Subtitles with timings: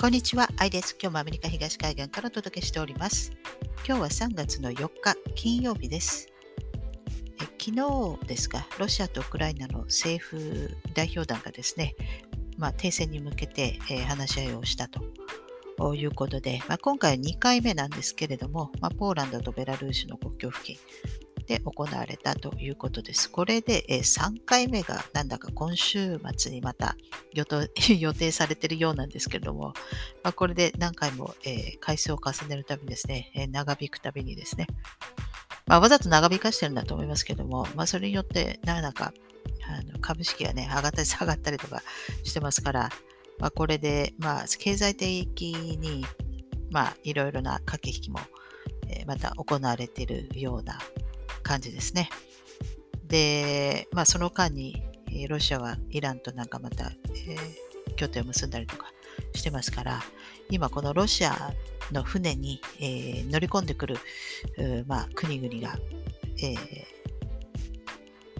[0.00, 0.96] こんにちは、アイです。
[1.02, 3.32] 今日もアメリカ東海岸からお届けしております。
[3.84, 6.28] 今日は3月の4日、金曜日です。
[7.42, 11.96] え昨日ですか、ロシアとウクライナの政府代表団がですね、
[12.56, 20.76] まあ、停戦に向けて、えー、話し合いをしたということで、まあ、今回は2回目なんですけれども、まあ、ポーランドとベラルーシの国境付近、
[21.48, 23.30] で行われたということです。
[23.30, 26.94] これで3回目がなんだか今週末にまた
[27.32, 27.44] 予
[28.14, 29.72] 定されているようなんですけれども、
[30.22, 31.34] まあ、これで何回も
[31.80, 34.66] 回数を重ねるたびにですね、長引くたびにですね、
[35.66, 39.14] まあ、わざと長引かしてるんだと思いますけども、まあ、それによって何だか
[39.66, 41.82] あの株式がね、上がったり下がったりとか
[42.24, 42.90] してますから、
[43.38, 46.04] まあ、これで、まあ、経済的に、
[46.70, 48.18] まあ、いろいろな駆け引きも、
[48.88, 50.78] え、また行われているような
[51.48, 52.10] 感じですね。
[53.06, 54.82] で、まあ、その間に、
[55.30, 56.92] ロシアはイランとなんかまた、
[57.26, 58.92] えー、協定を結んだりとか
[59.34, 60.02] してますから、
[60.50, 61.54] 今このロシア
[61.90, 63.96] の船に、えー、乗り込んでくる、
[64.86, 65.78] まあ、国々が、
[66.42, 66.56] えー、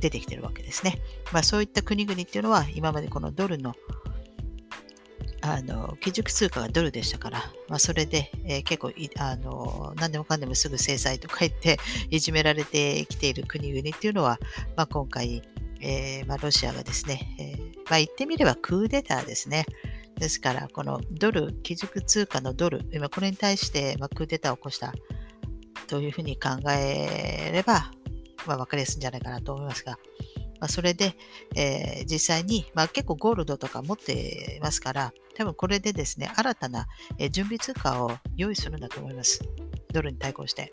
[0.00, 0.98] 出てきてるわけですね。
[1.32, 3.76] まあ、そういった国々っていうのは今までこのドルの
[5.54, 11.78] あの基軸通貨がドルでしたから、まあ、それで、えー、結構あの何でもかんでもすぐ制裁とか言って
[12.10, 14.38] いじめられてきている国々っていうのは、
[14.76, 15.42] まあ、今回、
[15.80, 19.66] えー、まあ、ロシアがですね、えー、まあ、言ってみればクーデターですね。
[20.18, 24.94] ですから、このドル、基軸通貨のドル、今これに対して、まクーデターを起こした
[25.86, 27.90] というふうに考えれば、
[28.46, 29.98] まあ、分かりやすいんじゃないかなと思いますが、
[30.60, 31.14] まあ、それで、
[31.54, 36.86] えー、実際に、まあ、結構ゴールドとか持ってますから、多分これでですね、新たな、
[37.18, 39.40] え、準備通貨を用意するんだと思います。
[39.92, 40.70] ドルに対抗して。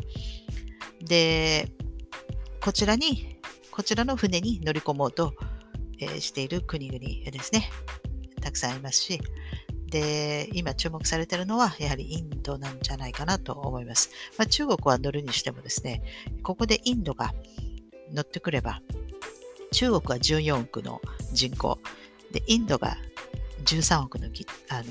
[1.01, 1.69] で、
[2.61, 3.39] こちらに、
[3.71, 5.33] こちらの船に乗り込もうと、
[5.99, 7.69] え、している国々ですね。
[8.41, 9.19] たくさんありますし、
[9.93, 14.09] で、今注目されているのは、やはりインドなんじゃないかなと思います。
[14.39, 16.01] まあ、中国は乗るにしてもですね、
[16.41, 17.33] ここでインドが
[18.11, 18.81] 乗ってくれば、
[19.73, 21.01] 中国は14億の
[21.33, 21.79] 人口、
[22.31, 22.97] で、インドが
[23.65, 24.27] 13億の
[24.69, 24.83] あの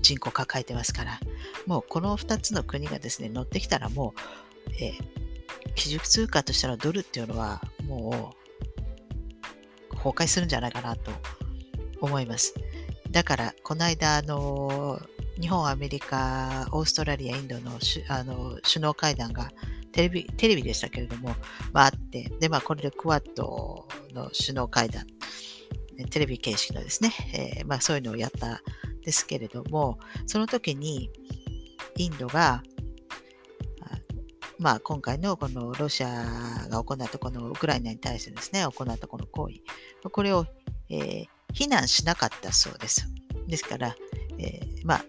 [0.00, 1.20] 人口を抱えてますから、
[1.66, 4.14] もうこの2つの国がですね、乗ってきたらも
[4.68, 8.34] う、えー、基軸通貨としてのドルっていうのはも
[9.90, 11.10] う崩壊するんじゃないかなと
[12.00, 12.54] 思います。
[13.10, 15.00] だから、この間、あの、
[15.40, 19.50] 日本、アメリカ、オーストラリア、インドのあの首脳会談が
[19.98, 21.34] テレビ、テレビでしたけれども、
[21.72, 25.06] まあ、あって、で、まあ、これでクワッドの首脳会談、
[26.10, 27.12] テレビ形式のですね、
[27.58, 28.60] えー、まあ、そういうのをやったん
[29.04, 31.10] ですけれども、その時に
[31.96, 32.62] インドが、
[34.60, 39.54] まあ、今回のこのロシアが行ったこのウクライナに対してですね、行ったこの行為、
[40.10, 40.46] これを、
[40.90, 43.04] えー、非難しなかったそうです。
[43.48, 43.96] ですから、
[44.38, 45.04] えー、まあ、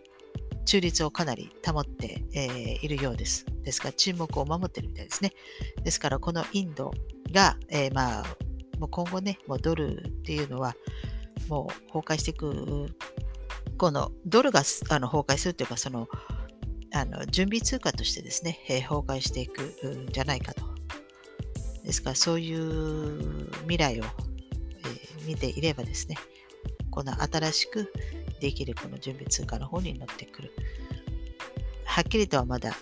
[0.66, 3.46] 中立をかなり保って、えー、いるようです。
[3.70, 5.32] ですから、沈黙を守ってるみたいですね。
[5.84, 6.92] ですから、このインド
[7.32, 8.24] が、えー、まあ、
[8.80, 10.76] もう今後ね、もうドルっていうのは、
[11.48, 12.88] もう崩壊していく、
[13.78, 16.08] このドルがあの崩壊するというか、その、
[16.92, 20.64] あの準備通貨としてですね、えー、崩壊していくんじゃないかと。
[21.84, 26.16] ですから、そういう未来を、えー、見ていればですね、
[26.90, 27.94] この新しく
[28.42, 30.52] できるこの準備通貨の方に乗ってくる。
[31.86, 32.76] はっきりとはまだ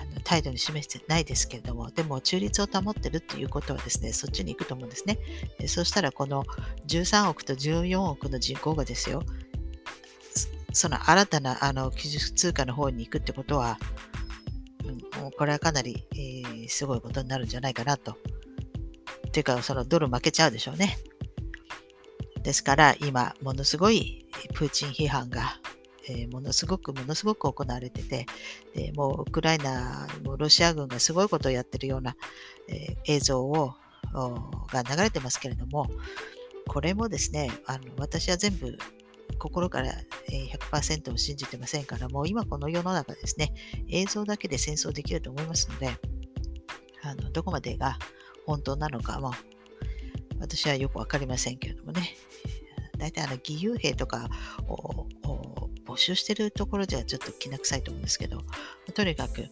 [0.00, 5.18] あの態度に示してないですけれども、でも中立を保ってるっていうことはですね、そっちに行くと思うんですね。
[5.66, 6.44] そしたらこの
[6.86, 9.22] 13億と14億の人口がですよ、
[10.72, 13.78] その新たなあの基準通貨の方に行くってことは、
[14.84, 18.12] うん、これはかなり、えー、すごいことになるんじゃないかなと。
[18.12, 20.98] っていうか、そのドル負けちゃうでしょうね。
[22.42, 25.58] ですから、今、ものすごいプーチン批判が
[26.08, 28.26] えー、ものすごくものすごく行われてて、
[28.74, 32.16] でもうウクライナ、もロシア軍がすごいことをやってるような、
[32.68, 33.74] えー、映像を
[34.12, 35.88] が流れてますけれども、
[36.66, 38.76] これもですね、あの私は全部
[39.38, 39.92] 心から
[40.28, 43.52] 100%を信じてませんから、もう今この世の中ですね、
[43.88, 45.90] 映像だけで戦争できると思いますので、
[47.02, 47.98] あのどこまでが
[48.46, 49.32] 本当なのかも
[50.40, 52.16] 私はよくわかりませんけれどもね、
[52.98, 54.28] 大体あの義勇兵とか
[54.68, 55.06] を
[55.92, 58.38] 募集してるところではちょっときな臭いと思うんですけど、
[58.94, 59.48] とにかく、えー、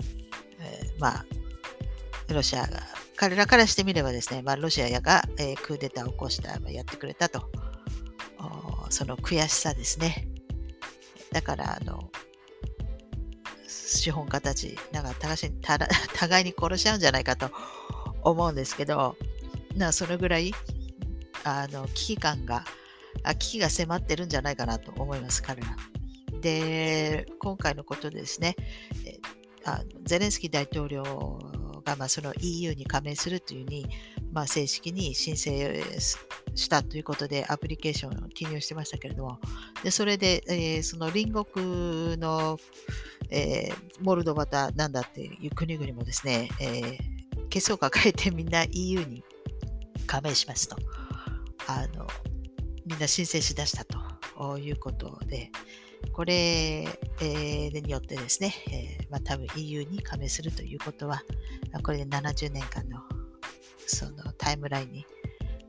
[0.98, 1.26] まあ、
[2.32, 2.80] ロシアが、
[3.16, 7.50] 彼らからしてみればですね、まあ、ロシアが、えー、クーデターを起こした、まあ、やってくれたと、
[8.88, 10.28] その悔しさですね。
[11.30, 12.10] だから、あの、
[13.66, 15.14] 資本家たち、なんか
[16.14, 17.50] 互いに殺し合うんじゃないかと
[18.22, 19.16] 思うんですけど、
[19.76, 20.52] なそのぐらい
[21.44, 22.64] あの危機感が
[23.22, 25.76] あ、危機が迫ってるんじゃないかなと思います、彼ら。
[26.40, 28.56] で、今回のことですね、
[29.64, 31.02] あゼレンスキー大統領
[31.84, 33.86] がまあその EU に加盟するというふうに、
[34.32, 35.82] まあ、正式に申請
[36.54, 39.38] したということでアプリケーションを記入してましたけれども、
[39.82, 42.58] でそれで、えー、その隣国の、
[43.30, 49.22] えー、モルドバだなんだっていう国々もですね、えー、ケツを抱えてみんな EU に
[50.06, 50.76] 加盟しますと。
[51.66, 52.06] あの
[52.86, 55.52] みんな申請しだしたということで、
[56.12, 61.22] これ、えー、によってですね、えーまあ、多分 EU に加盟するということは、
[61.82, 63.00] これで70年間の
[63.86, 65.06] そのタイムラインに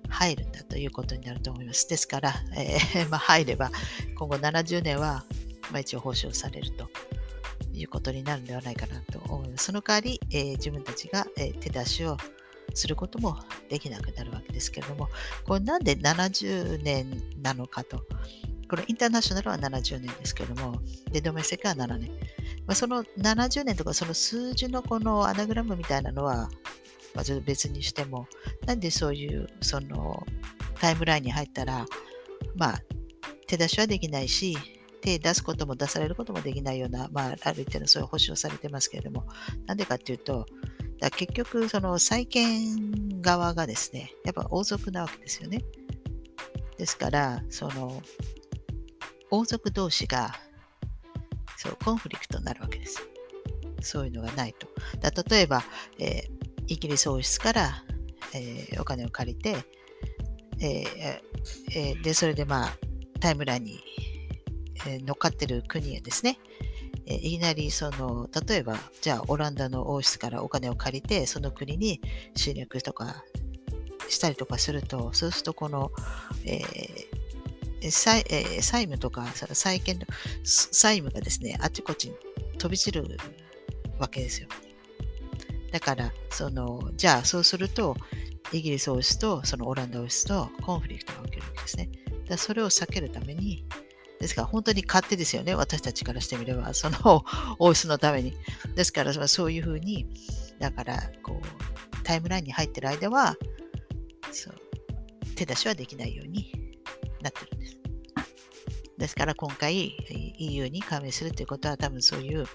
[0.10, 1.88] 入るんだということになると思います。
[1.88, 3.72] ですから、えー、まあ、入れば
[4.16, 5.24] 今後70年は、
[5.72, 6.90] まあ、一応報酬されると
[7.74, 9.66] いうことになるんではないかなと思います。
[9.66, 12.18] その代わり、えー、自分たちが、え、手出しを
[12.74, 13.38] することも
[13.70, 15.10] できなくなるわけですけれども、
[15.46, 18.06] これなんで70年なのかと。
[18.72, 20.80] これインターナショナルは70年ですけども、
[21.12, 22.10] で、ドメスティックは7年。
[22.66, 26.50] まあ、その70年とかその数字のこのアナグラムみたいなのは、
[27.14, 28.30] まあ、ちょっと別にしても、
[28.66, 30.26] なんでそういうその
[30.80, 31.86] タイムラインに入ったら、
[32.56, 32.82] まあ、
[33.46, 34.58] 手出しはできないし、
[35.02, 39.28] 手出すことも出されることもできないような、まあ、ある程度そういう保証されてますけれども、
[39.66, 40.46] なんでかっていうと、
[41.02, 45.62] だ結局、その債権側がですね、やっぱ王族なわけですよね。
[46.78, 48.02] ですから、その、
[49.32, 50.36] 王族同士が、
[51.58, 53.02] そう、コンフリクトになるわけです。
[53.82, 54.68] そういうのがないと。
[55.00, 55.64] だ例えば、
[56.00, 57.84] えー、イギリス王室から、
[58.34, 59.56] えー、お金を借りて、
[60.60, 62.78] えー、で、それでまあ、
[63.20, 63.80] タイムラインに、
[64.88, 66.40] え乗っかってる国はですね、
[67.06, 72.02] えいきなりその、例えば、じゃあオランダの王室からお金を借りて、その国に
[72.36, 73.24] 侵略とか
[74.10, 75.92] したりとかすると、そうするとこの、
[76.46, 77.11] えー、
[77.90, 80.06] 債えー、債務とか債権の
[80.44, 82.16] 債務がですね、あちこちに
[82.58, 83.18] 飛び散る
[83.98, 84.48] わけですよ。
[85.72, 87.96] だから、その、じゃあそうすると、
[88.52, 91.90] イギリス王室とそのオランダ王室とコンフリクトが起きるわけですね。
[92.28, 93.66] だそれを避けるために、
[94.20, 97.24] ですから本当に勝手ですよね、私たちからしてみれば、その
[97.58, 98.34] 王室のために。
[98.76, 100.06] ですからそういうふうに、
[100.60, 103.36] だからこうタイムラインに入ってる間は
[104.32, 104.56] そう
[105.36, 106.54] 手出しはできないように
[107.22, 107.78] なってるんです。
[108.98, 109.98] ですから今回
[110.38, 112.46] EU に加盟するということは多分そういう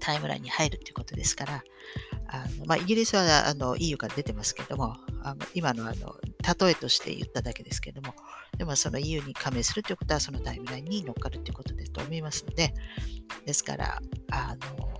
[0.00, 1.64] タイムラインに入るということですから、
[2.28, 6.16] あのまあ、イギリスはあの EU から出てますけども、あの今のあの
[6.64, 8.14] 例えとして言っただけですけども、
[8.58, 12.74] でもその EU に加盟するということはそのタイムラインに乗っかるということですと思いますので、
[13.46, 14.00] ですから、
[14.30, 14.92] あの、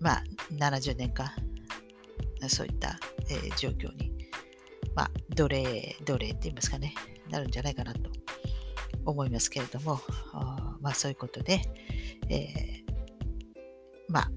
[0.00, 0.22] まあ、
[0.52, 1.30] 70年間、
[2.48, 2.98] そういった、
[3.30, 4.05] えー、状況に、
[4.96, 6.94] まあ、奴隷、奴隷って言いますかね、
[7.30, 8.10] なるんじゃないかなと
[9.04, 10.00] 思いますけれども、
[10.32, 11.60] あまあ、そういうことで、
[12.30, 12.92] えー、
[14.08, 14.30] まあ、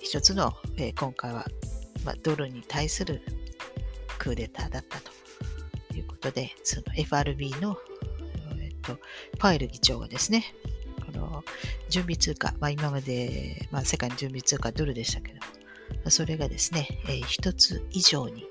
[0.00, 1.44] 一つの、えー、今回は、
[2.06, 3.20] まあ、ドルに対する
[4.18, 5.12] クーデターだったと
[5.94, 7.76] いうことで、その FRB の、
[8.58, 8.98] えっと、
[9.38, 10.42] パウエル議長がですね、
[11.04, 11.44] この
[11.90, 18.46] 準備通貨、まあ、今まで、まあ、世界の準備通貨ドルでしたけど、それがですね、えー、一つ以上に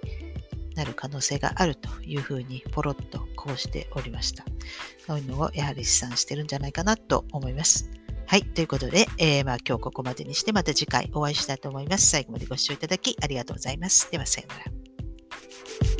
[0.75, 4.43] なる可能性があるというふうにポロッとこうしておりました。
[5.05, 7.89] そういうのをやはり試算してるんじゃないかなと思います。
[8.27, 8.43] はい。
[8.43, 12.07] ということで、えー、まあ今日ここまでにしてまた次回お会いしたいと思います。
[12.07, 14.11] 最後までご視聴いただきありがとうございます。
[14.11, 15.94] ではさようなら。